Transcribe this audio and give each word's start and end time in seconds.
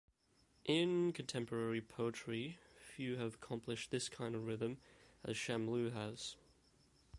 In 0.65 1.13
contemporary 1.13 1.79
poetry, 1.79 2.57
few 2.75 3.17
have 3.17 3.35
accomplished 3.35 3.91
this 3.91 4.09
kind 4.09 4.33
of 4.33 4.47
rhythm 4.47 4.77
as 5.23 5.35
Shamlou 5.35 5.93
has. 5.93 6.37